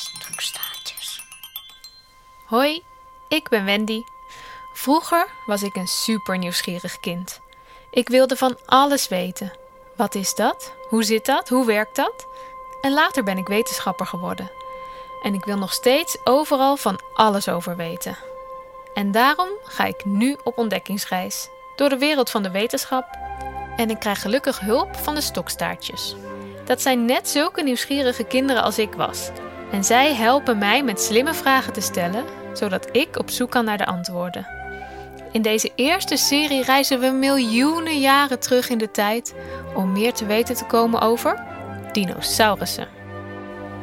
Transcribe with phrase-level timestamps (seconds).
[0.00, 1.22] Stokstaartjes.
[2.44, 2.82] Hoi,
[3.28, 4.02] ik ben Wendy.
[4.72, 7.40] Vroeger was ik een super nieuwsgierig kind.
[7.90, 9.52] Ik wilde van alles weten.
[9.96, 10.72] Wat is dat?
[10.88, 11.48] Hoe zit dat?
[11.48, 12.26] Hoe werkt dat?
[12.80, 14.50] En later ben ik wetenschapper geworden.
[15.22, 18.16] En ik wil nog steeds overal van alles over weten.
[18.94, 23.18] En daarom ga ik nu op ontdekkingsreis door de wereld van de wetenschap.
[23.76, 26.16] En ik krijg gelukkig hulp van de stokstaartjes.
[26.64, 29.30] Dat zijn net zulke nieuwsgierige kinderen als ik was.
[29.72, 33.78] En zij helpen mij met slimme vragen te stellen, zodat ik op zoek kan naar
[33.78, 34.46] de antwoorden.
[35.32, 39.34] In deze eerste serie reizen we miljoenen jaren terug in de tijd
[39.74, 41.44] om meer te weten te komen over
[41.92, 42.88] dinosaurussen.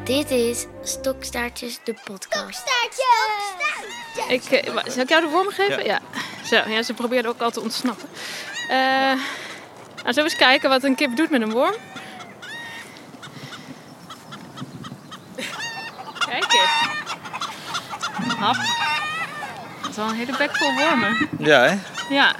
[0.04, 2.62] Dit is Stokstaartjes, de podcast.
[4.28, 5.84] Ik, eh, zal ik jou de worm geven?
[5.84, 6.00] Ja.
[6.44, 8.08] Zo, ja, ze probeerde ook altijd te ontsnappen.
[8.68, 8.76] Eh
[10.08, 11.74] nou, zullen we eens kijken wat een kip doet met een worm?
[16.28, 16.70] Kijk eens.
[18.38, 18.56] Hap.
[19.80, 21.28] Dat is wel een hele bek vol wormen.
[21.38, 21.78] Ja, hè?
[22.14, 22.34] Ja.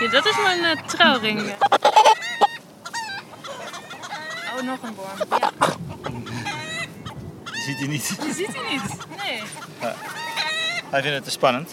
[0.00, 1.54] ja dat is mijn eh, trouwring.
[4.56, 5.40] Oh, nog een worm.
[5.40, 5.50] Ja.
[7.52, 8.16] Ziet hij niet.
[8.22, 8.96] Je ziet hij niet.
[9.16, 9.42] Nee.
[10.90, 11.72] Hij vindt het te spannend.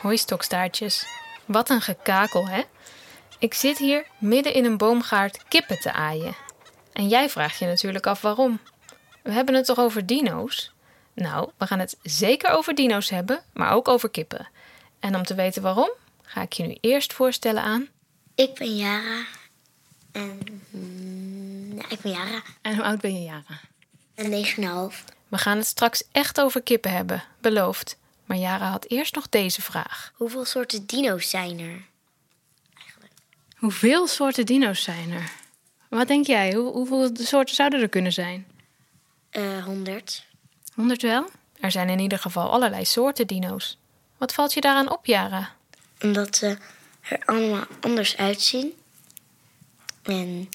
[0.00, 1.06] Hoi stokstaartjes.
[1.44, 2.62] Wat een gekakel, hè?
[3.38, 6.34] Ik zit hier midden in een boomgaard kippen te aaien.
[6.92, 8.60] En jij vraagt je natuurlijk af waarom.
[9.22, 10.72] We hebben het toch over dino's?
[11.14, 14.48] Nou, we gaan het zeker over dino's hebben, maar ook over kippen.
[15.00, 15.90] En om te weten waarom,
[16.22, 17.88] ga ik je nu eerst voorstellen aan.
[18.34, 19.24] Ik ben Jara.
[20.12, 22.42] En mm, ja, ik ben Jara.
[22.62, 23.60] En hoe oud ben je, Jara?
[24.14, 24.44] En
[24.90, 25.04] 9,5.
[25.28, 27.96] We gaan het straks echt over kippen hebben, beloofd.
[28.24, 30.12] Maar Jara had eerst nog deze vraag.
[30.14, 31.84] Hoeveel soorten dino's zijn er?
[33.56, 35.32] Hoeveel soorten dino's zijn er?
[35.88, 36.54] Wat denk jij?
[36.54, 38.46] Hoe, hoeveel soorten zouden er kunnen zijn?
[39.32, 40.24] Eh 100.
[40.74, 41.30] 100 wel?
[41.60, 43.78] Er zijn in ieder geval allerlei soorten dino's.
[44.18, 45.50] Wat valt je daaraan op, Jara?
[46.00, 46.56] Omdat ze
[47.00, 48.72] er allemaal anders uitzien.
[50.02, 50.48] En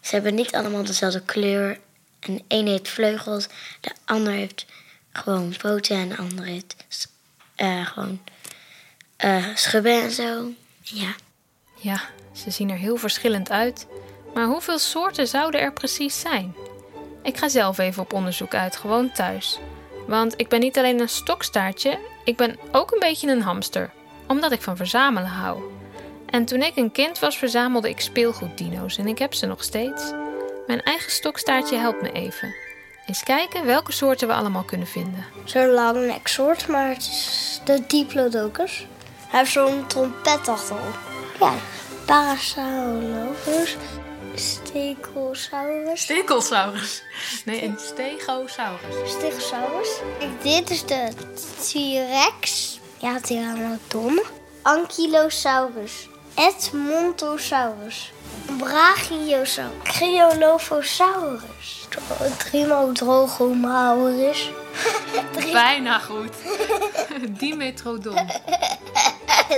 [0.00, 1.80] ze hebben niet allemaal dezelfde kleur.
[2.20, 3.46] En de een heeft vleugels,
[3.80, 4.66] de ander heeft
[5.12, 6.76] gewoon poten en de ander heeft
[7.54, 8.20] eh, gewoon
[9.16, 10.50] eh, schubben en zo.
[10.82, 11.14] Ja,
[11.80, 12.00] Ja,
[12.32, 13.86] ze zien er heel verschillend uit.
[14.34, 16.54] Maar hoeveel soorten zouden er precies zijn?
[17.28, 19.58] Ik ga zelf even op onderzoek uit, gewoon thuis.
[20.06, 23.90] Want ik ben niet alleen een stokstaartje, ik ben ook een beetje een hamster.
[24.26, 25.62] Omdat ik van verzamelen hou.
[26.26, 30.12] En toen ik een kind was, verzamelde ik speelgoeddino's en ik heb ze nog steeds.
[30.66, 32.54] Mijn eigen stokstaartje helpt me even.
[33.06, 35.24] Eens kijken welke soorten we allemaal kunnen vinden.
[35.44, 38.86] Zo'n lang neksoort, maar het is de Diplodocus.
[39.28, 40.98] Hij heeft zo'n trompet achterop.
[41.40, 41.52] Ja,
[42.04, 43.76] Parasaurolophus,
[44.38, 47.02] Stegosaurus, Stekelsaurus.
[47.44, 49.10] Nee, een stegosaurus.
[49.10, 49.88] Stegosaurus.
[50.42, 51.08] Dit is de
[51.60, 52.80] T-Rex.
[52.98, 54.20] Ja, Tyrannosaurus.
[54.62, 58.12] Ankylosaurus, Edmontosaurus,
[58.58, 61.88] Brachiosaurus, Cryolophosaurus,
[62.38, 64.50] Trimodrogomaurus,
[65.52, 66.32] Bijna goed.
[67.40, 68.14] Dimetrodon.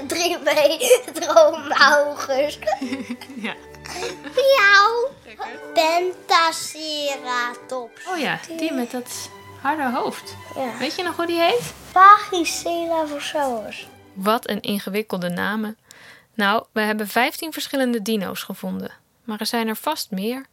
[0.09, 2.59] Trimetromaurus,
[3.35, 3.55] Ja.
[4.35, 5.11] Miauw,
[5.75, 9.31] Pentaceratops, Oh ja, die met dat
[9.61, 10.37] harde hoofd.
[10.55, 10.77] Ja.
[10.79, 11.73] Weet je nog hoe die heet?
[11.93, 13.89] Pachycephalosaurus.
[14.13, 15.79] Wat een ingewikkelde namen.
[16.35, 18.91] Nou, we hebben 15 verschillende dino's gevonden.
[19.25, 20.47] Maar er zijn er vast meer.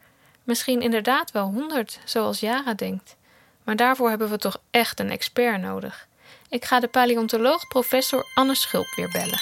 [0.44, 3.16] Misschien inderdaad wel 100, zoals Jara denkt.
[3.64, 6.08] Maar daarvoor hebben we toch echt een expert nodig.
[6.50, 9.40] Ik ga de paleontoloog professor Anne Schulp weer bellen.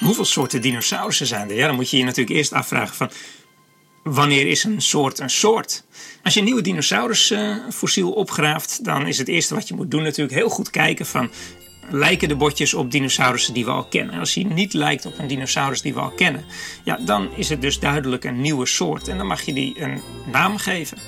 [0.00, 1.56] Hoeveel soorten dinosaurussen zijn er?
[1.56, 3.10] Ja, dan moet je je natuurlijk eerst afvragen van...
[4.02, 5.84] Wanneer is een soort een soort?
[6.22, 8.84] Als je een nieuwe dinosaurusfossiel opgraaft...
[8.84, 11.30] dan is het eerste wat je moet doen natuurlijk heel goed kijken van...
[11.90, 14.14] Lijken de botjes op dinosaurussen die we al kennen?
[14.14, 16.44] En als hij niet lijkt op een dinosaurus die we al kennen...
[16.84, 19.08] Ja, dan is het dus duidelijk een nieuwe soort.
[19.08, 20.02] En dan mag je die een
[20.32, 20.98] naam geven.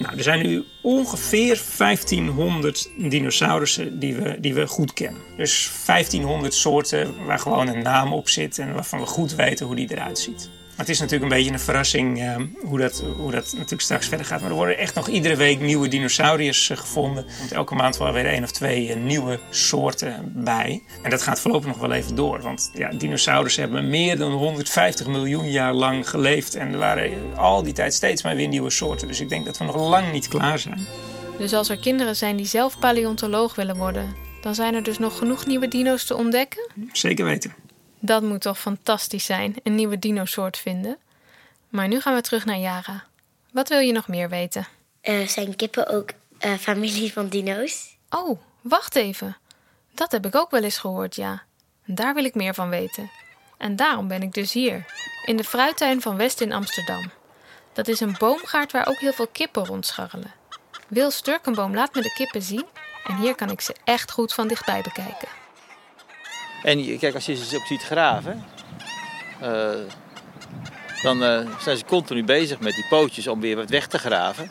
[0.00, 5.20] Nou, er zijn nu ongeveer 1500 dinosaurussen die we, die we goed kennen.
[5.36, 9.76] Dus 1500 soorten waar gewoon een naam op zit en waarvan we goed weten hoe
[9.76, 10.50] die eruit ziet.
[10.80, 14.08] Maar het is natuurlijk een beetje een verrassing eh, hoe, dat, hoe dat natuurlijk straks
[14.08, 14.40] verder gaat.
[14.40, 17.26] Maar er worden echt nog iedere week nieuwe dinosauriërs eh, gevonden.
[17.26, 20.82] Er komt elke maand wel weer één of twee eh, nieuwe soorten bij.
[21.02, 22.40] En dat gaat voorlopig nog wel even door.
[22.42, 26.54] Want ja, dinosaurussen hebben meer dan 150 miljoen jaar lang geleefd.
[26.54, 29.08] En er waren al die tijd steeds maar weer nieuwe soorten.
[29.08, 30.86] Dus ik denk dat we nog lang niet klaar zijn.
[31.38, 35.18] Dus als er kinderen zijn die zelf paleontoloog willen worden, dan zijn er dus nog
[35.18, 36.70] genoeg nieuwe dino's te ontdekken?
[36.92, 37.54] Zeker weten.
[38.00, 40.98] Dat moet toch fantastisch zijn, een nieuwe dinosoort vinden.
[41.68, 43.04] Maar nu gaan we terug naar Jara.
[43.52, 44.66] Wat wil je nog meer weten?
[45.00, 47.96] Eh, zijn kippen ook eh, familie van dino's?
[48.10, 49.36] Oh, wacht even.
[49.94, 51.42] Dat heb ik ook wel eens gehoord, ja.
[51.84, 53.10] Daar wil ik meer van weten.
[53.58, 54.84] En daarom ben ik dus hier,
[55.24, 57.10] in de fruittuin van West in Amsterdam.
[57.72, 60.34] Dat is een boomgaard waar ook heel veel kippen rondscharrelen.
[60.88, 62.66] Wil Sturkenboom laat me de kippen zien
[63.04, 65.28] en hier kan ik ze echt goed van dichtbij bekijken.
[66.62, 68.44] En kijk, als je ze ook ziet graven,
[69.40, 69.70] eh,
[71.02, 74.50] dan eh, zijn ze continu bezig met die pootjes om weer wat weg te graven.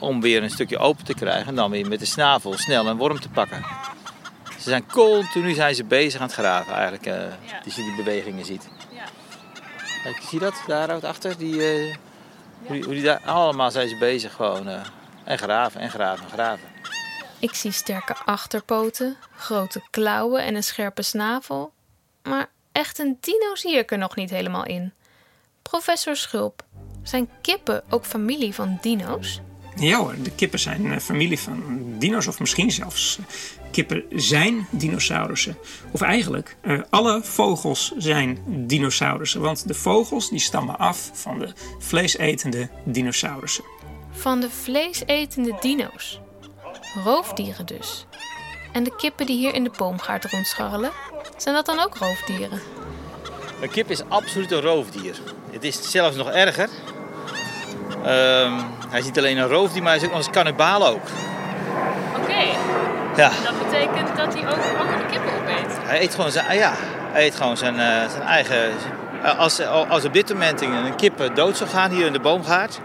[0.00, 2.96] Om weer een stukje open te krijgen en dan weer met de snavel snel een
[2.96, 3.64] worm te pakken.
[4.58, 8.44] Ze zijn continu zijn ze bezig aan het graven eigenlijk, eh, als je die bewegingen
[8.44, 8.68] ziet.
[8.92, 9.04] Ja.
[10.02, 11.38] Kijk, zie je dat daar achter?
[11.38, 14.68] Die, hoe, die, hoe die daar allemaal zijn ze bezig gewoon.
[15.24, 16.77] en graven en graven en graven.
[17.40, 21.72] Ik zie sterke achterpoten, grote klauwen en een scherpe snavel.
[22.22, 24.92] Maar echt een dino zie ik er nog niet helemaal in.
[25.62, 26.64] Professor Schulp,
[27.02, 29.40] zijn kippen ook familie van dino's?
[29.76, 33.24] Ja hoor, de kippen zijn eh, familie van dino's of misschien zelfs eh,
[33.70, 35.56] kippen zijn dinosaurussen.
[35.92, 39.40] Of eigenlijk, eh, alle vogels zijn dinosaurussen.
[39.40, 43.64] Want de vogels die stammen af van de vleesetende dinosaurussen.
[44.10, 46.20] Van de vleesetende dino's.
[47.04, 48.06] Roofdieren dus.
[48.72, 50.90] En de kippen die hier in de boomgaard rondscharrelen,
[51.36, 52.60] zijn dat dan ook roofdieren?
[53.60, 55.16] Een kip is absoluut een roofdier.
[55.50, 56.68] Het is zelfs nog erger.
[58.04, 58.52] Ehm,
[58.88, 61.02] hij is niet alleen een roofdier, maar hij is ook nog eens kannibaal ook.
[62.16, 62.42] Oké,
[63.16, 65.76] Ja, dat betekent dat hij ook andere kippen opeet.
[65.82, 66.72] hij eet gewoon zijn, ah ja,
[67.12, 68.72] hij eet gewoon zijn, eh, zijn eigen...
[69.38, 72.80] Als, als op dit moment een kip dood zou gaan hier in de boomgaard...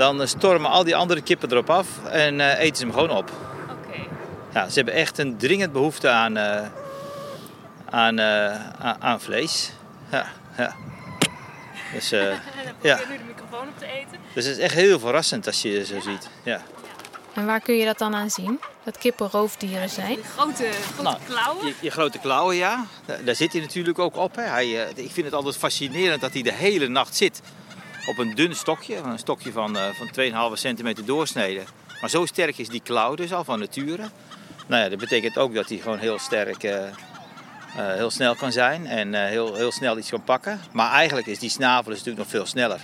[0.00, 3.30] dan stormen al die andere kippen erop af en eh, eten ze hem gewoon op.
[3.70, 3.98] Oké.
[4.54, 6.66] Ja, ze hebben echt een dringend behoefte aan, eh,
[7.90, 9.72] aan, eh, aan, aan vlees.
[10.10, 10.26] Ja,
[10.56, 10.74] ja.
[11.92, 12.96] Dus, eh, En dan Ja.
[12.96, 14.18] probeer nu de microfoon op te eten.
[14.34, 16.28] dus het is echt heel verrassend als je zo ziet.
[16.42, 16.60] Ja.
[17.34, 18.60] En waar kun je dat dan aan zien?
[18.84, 20.14] Dat kippen roofdieren zijn?
[20.14, 21.66] Die grote, grote Nou, klauwen.
[21.66, 22.84] Je, je grote klauwen, ja.
[23.04, 24.36] Daar, daar zit hij natuurlijk ook op.
[24.36, 24.42] Hè.
[24.42, 27.40] Hij, eh, ik vind het altijd fascinerend dat hij de hele nacht zit
[28.10, 28.96] op een dun stokje.
[28.96, 30.10] Een stokje van, eh van
[30.54, 31.62] 2,5 centimeter doorsnede.
[32.00, 34.02] Maar zo sterk is die klauw dus al van nature.
[34.66, 36.92] Nou ja, dat betekent ook dat hij gewoon heel sterk, eh, eh,
[37.74, 38.86] heel snel kan zijn.
[38.86, 40.60] En heel, heel snel iets kan pakken.
[40.72, 42.80] Maar eigenlijk is die snavel is natuurlijk nog veel sneller.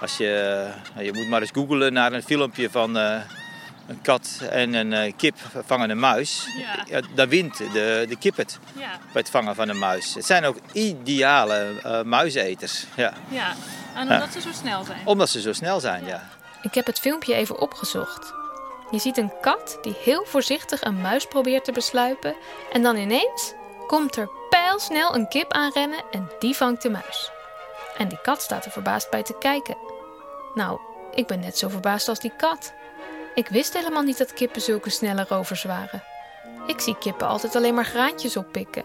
[0.00, 0.66] Als je,
[0.98, 5.36] je moet maar eens googlen naar een filmpje van een kat en een kip
[5.66, 6.46] vangen een muis.
[6.58, 6.84] Ja.
[6.96, 10.14] Ja, dan wint de, de kip het Ja, bij het vangen van een muis.
[10.14, 12.86] Het zijn ook ideale muizeneters.
[12.96, 13.14] Ja.
[13.94, 15.00] En omdat ze zo snel zijn.
[15.04, 16.28] Omdat ze zo snel zijn, ja.
[16.62, 18.32] Ik heb het filmpje even opgezocht.
[18.90, 22.34] Je ziet een kat die heel voorzichtig een muis probeert te besluipen
[22.72, 23.54] en dan ineens
[23.86, 27.30] komt er pijlsnel een kip aanrennen en die vangt de muis.
[27.96, 29.76] En die kat staat er verbaasd bij te kijken.
[30.54, 30.80] Nou,
[31.14, 32.72] ik ben net zo verbaasd als die kat.
[33.34, 36.02] Ik wist helemaal niet dat kippen zulke snelle rovers waren.
[36.66, 38.84] Ik zie kippen altijd alleen maar graantjes oppikken.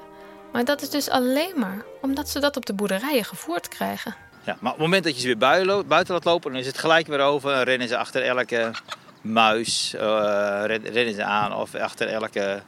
[0.51, 4.15] Maar dat is dus alleen maar omdat ze dat op de boerderijen gevoerd krijgen.
[4.45, 4.57] Ja.
[4.59, 7.07] Maar op het moment dat je ze weer buiten laat lopen, dan is het gelijk
[7.07, 7.51] weer over.
[7.51, 8.71] Dan rennen ze achter elke
[9.21, 10.01] muis, eh,
[10.65, 11.53] ren- rennen ze aan.
[11.55, 12.61] Of achter elke...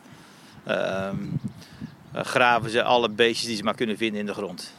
[0.66, 1.16] ehm,
[2.14, 4.74] eh, graven ze alle beestjes die ze maar kunnen vinden in de grond.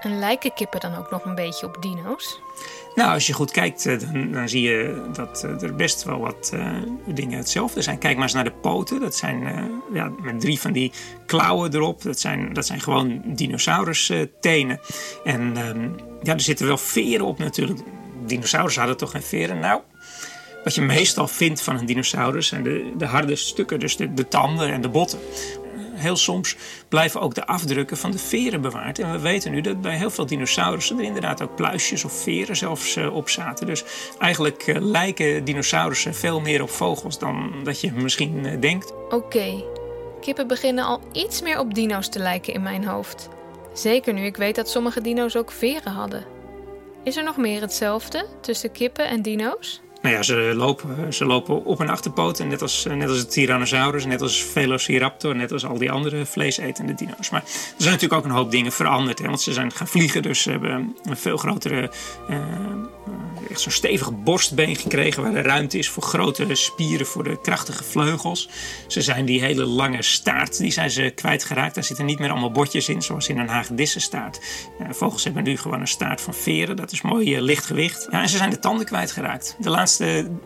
[0.00, 2.38] En lijken kippen dan ook nog een beetje op dino's?
[2.94, 6.18] Nou, als je goed kijkt, eh, dan, dan zie je dat eh, er best wel
[6.18, 6.66] wat eh,
[7.06, 7.98] dingen hetzelfde zijn.
[7.98, 9.00] Kijk maar eens naar de poten.
[9.00, 10.92] Dat zijn ja, met drie van die
[11.26, 12.02] klauwen erop.
[12.02, 14.80] Dat zijn, dat zijn gewoon dinosaurus-tenen.
[15.24, 15.88] en ehm,
[16.22, 17.80] ja, er zitten wel veren op natuurlijk.
[18.26, 19.58] Dinosaurus hadden toch geen veren?
[19.58, 19.80] Nou,
[20.64, 23.80] wat je meestal vindt van een dinosaurus zijn de, de harde stukken.
[23.80, 25.18] Dus de tanden en de botten.
[26.02, 26.56] Heel soms
[26.88, 28.98] blijven ook de afdrukken van de veren bewaard.
[28.98, 32.56] En we weten nu dat bij heel veel dinosaurussen er inderdaad ook pluisjes of veren
[32.56, 33.66] zelfs eh, op zaten.
[33.66, 33.84] Dus
[34.18, 38.92] eigenlijk eh, lijken dinosaurussen veel meer op vogels dan dat je misschien eh, denkt.
[39.10, 39.64] Oké,
[40.20, 43.28] kippen beginnen al iets meer op dino's te lijken in mijn hoofd.
[43.72, 46.24] Zeker nu ik weet dat sommige dino's ook veren hadden.
[47.04, 49.80] Is er nog meer hetzelfde tussen kippen en dino's?
[50.02, 54.04] Nou ja, ze lopen, ze lopen op hun achterpoten, net als, net als de Tyrannosaurus,
[54.04, 57.30] net als Velociraptor, net als al die andere vleesetende dino's.
[57.30, 60.22] Maar er zijn natuurlijk ook een hoop dingen veranderd, hè, want ze zijn gaan vliegen,
[60.22, 61.90] dus ze hebben een veel grotere,
[62.28, 62.36] eh,
[63.50, 67.84] echt zo'n stevige borstbeen gekregen waar er ruimte is voor grotere spieren, voor de krachtige
[67.84, 68.48] vleugels.
[68.86, 71.74] Ze zijn die hele lange staart, die zijn ze kwijtgeraakt.
[71.74, 74.40] Daar zitten niet meer allemaal botjes in, zoals in een hagedissenstaart.
[74.78, 78.08] Eh, vogels hebben nu gewoon een staart van veren, dat is mooi eh, licht gewicht.
[78.10, 79.56] Ja, en ze zijn de tanden kwijtgeraakt.
[79.58, 79.90] De laatste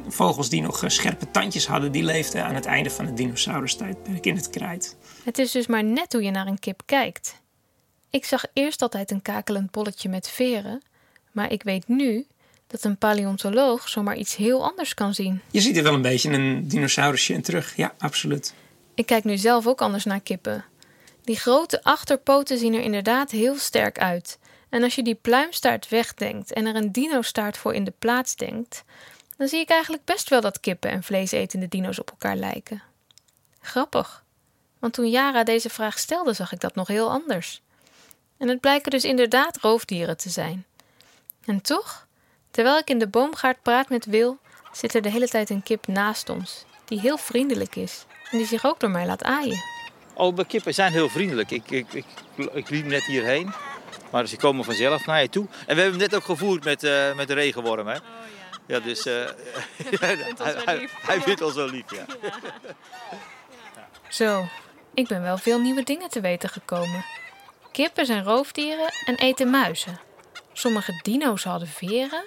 [0.09, 4.26] vogels die nog eh, scherpe tandjes hadden, die leefden aan het einde van het dinosaurustijdperk
[4.26, 4.97] in het krijt.
[5.25, 7.43] Het is dus maar net hoe je naar een kip kijkt.
[8.11, 10.83] Ik zag eerst altijd een kakelend bolletje met veren,
[11.33, 12.26] Maar ik weet nu
[12.67, 15.41] dat een paleontoloog zomaar iets heel anders kan zien.
[15.50, 17.76] Je ziet er wel een beetje een dinosaurusje in terug.
[17.76, 18.55] Ja, absoluut.
[18.95, 20.65] Ik kijk nu zelf ook anders naar kippen.
[21.25, 24.38] Die grote achterpoten zien er inderdaad heel sterk uit.
[24.69, 28.85] En als je die pluimstaart wegdenkt en er een dinostaart voor in de plaats denkt,
[29.37, 32.83] dan zie ik eigenlijk best wel dat kippen en vleesetende dino's op elkaar lijken.
[33.61, 34.25] Grappig,
[34.78, 37.62] want toen Jara deze vraag stelde, zag ik dat nog heel anders.
[38.38, 40.64] En het blijken dus inderdaad roofdieren te zijn.
[41.45, 42.07] En toch,
[42.50, 44.38] terwijl ik in de boomgaard praat met Wil,
[44.73, 48.47] zit er de hele tijd een kip naast ons, die heel vriendelijk is en die
[48.47, 49.64] zich ook door mij laat aaien.
[50.14, 51.50] Oh, de kippen zijn heel vriendelijk.
[51.50, 52.07] Ik, ik, ik,
[52.52, 53.52] ik liep net hierheen.
[54.11, 55.47] Maar ze komen vanzelf naar je toe.
[55.66, 57.87] En we hebben hem net ook gevoerd met, uh, met de regenworm.
[57.87, 57.99] Hè?
[58.66, 58.75] Ja.
[58.75, 59.14] Ja, dus uh,
[60.00, 61.90] hij, hij, hij, vindt ons wel lief.
[61.90, 62.06] Ja.
[62.23, 62.32] ja.
[64.08, 64.46] Zo,
[64.94, 67.04] ik ben wel veel nieuwe dingen te weten gekomen.
[67.73, 70.00] Kippen zijn roofdieren en eten muizen.
[70.52, 72.25] Sommige dino's hadden veren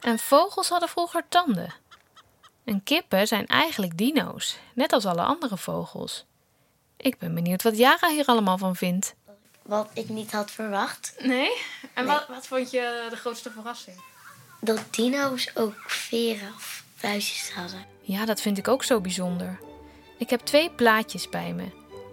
[0.00, 1.74] en vogels hadden vroeger tanden.
[2.64, 6.24] En kippen zijn eigenlijk dino's, net als alle andere vogels.
[6.96, 9.14] Ik ben benieuwd wat Jara hier allemaal van vindt.
[9.62, 11.14] Wat ik niet had verwacht.
[11.18, 11.50] Nee?
[11.94, 14.00] En Wat, wat vond je de grootste verrassing?
[14.60, 17.84] Dat dino's ook veren of vuistjes hadden.
[18.00, 19.58] Ja, dat vind ik ook zo bijzonder.
[20.18, 21.64] Ik heb twee plaatjes bij me.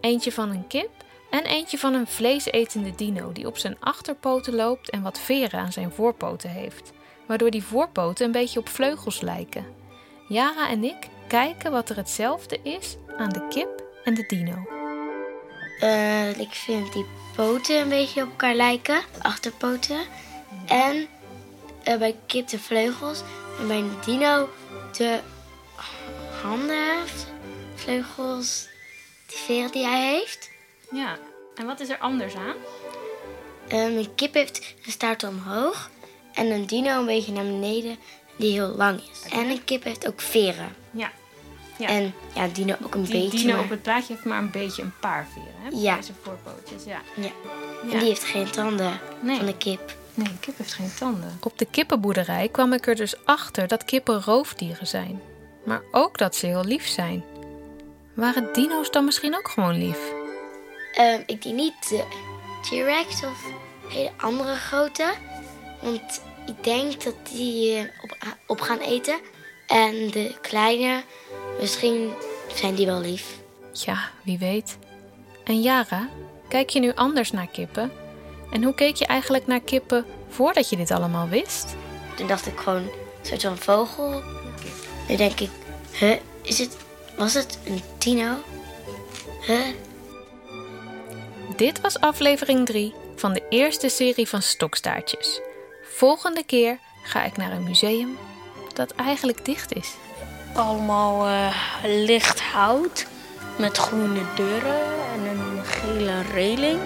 [0.02, 0.90] Eentje van een kip
[1.30, 5.72] en eentje van een vleesetende dino die op zijn achterpoten loopt en wat veren aan
[5.72, 6.92] zijn voorpoten heeft,
[7.28, 9.66] waardoor die voorpoten een beetje op vleugels lijken.
[10.28, 14.66] Jara en ik kijken wat er hetzelfde is aan de kip en de dino.
[15.82, 20.00] Uh, ik vind die poten een beetje op elkaar lijken, achterpoten.
[20.66, 21.08] En
[21.88, 23.22] uh, bij kip de vleugels
[23.60, 24.50] en bij dino
[24.98, 25.20] de
[26.42, 27.26] handen heeft,
[27.76, 28.68] vleugels,
[29.28, 30.50] die veren die hij heeft.
[30.92, 31.18] Ja,
[31.56, 32.56] en wat is er anders aan?
[33.72, 35.90] Um, een kip heeft een staart omhoog
[36.34, 37.98] en een dino een beetje naar beneden
[38.36, 39.32] die heel lang is.
[39.32, 40.76] En een kip heeft ook veren.
[40.92, 41.12] Ja.
[41.78, 41.88] ja.
[41.88, 43.38] En ja, dino ook een die beetje.
[43.38, 43.64] dino maar...
[43.64, 45.54] op het plaatje heeft maar een beetje een paar veren.
[45.62, 45.70] Hè?
[45.72, 45.96] Ja.
[45.96, 47.02] Deze voorpootjes, ja.
[47.16, 47.32] ja.
[47.82, 49.38] En die heeft geen tanden nee.
[49.38, 49.98] van de kip.
[50.16, 51.38] Nee, een kip heeft geen tanden.
[51.44, 55.22] Op de kippenboerderij kwam ik er dus achter dat kippen roofdieren zijn.
[55.66, 57.24] Maar ook dat ze heel lief zijn.
[58.14, 60.14] Waren dino's dan misschien ook gewoon lief?
[61.00, 62.04] Um, ik denk niet de
[62.62, 63.46] T-Rex of
[63.90, 65.14] hele andere grote.
[65.82, 68.18] Want ik denk dat die op,
[68.48, 69.20] op gaan eten.
[69.68, 71.04] En de kleine,
[71.60, 72.14] misschien
[72.54, 73.38] zijn die wel lief.
[73.72, 74.78] Ja, wie weet.
[75.44, 76.10] En Jara,
[76.48, 77.92] kijk je nu anders naar kippen?
[78.56, 81.76] En hoe keek je eigenlijk naar kippen voordat je dit allemaal wist?
[82.16, 82.90] Toen dacht ik gewoon, een
[83.22, 84.24] soort van vogel.
[85.08, 85.50] Nu denk ik,
[85.92, 86.78] huh, is het,
[87.18, 88.36] was het een dino?
[89.46, 89.66] Huh?
[91.56, 95.42] Dit was aflevering 3 van de eerste serie van Stokstaartjes.
[95.84, 98.18] Volgende keer ga ik naar een museum
[98.74, 99.94] dat eigenlijk dicht is.
[100.54, 103.06] Allemaal uh, licht hout
[103.58, 104.82] met groene deuren
[105.14, 106.80] en een gele reling.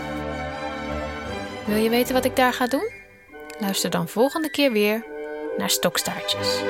[1.69, 2.89] Wil je weten wat ik daar ga doen?
[3.59, 5.05] Luister dan volgende keer weer
[5.57, 6.61] naar Stokstaartjes.